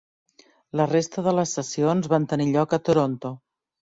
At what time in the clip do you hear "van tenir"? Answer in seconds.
2.15-2.47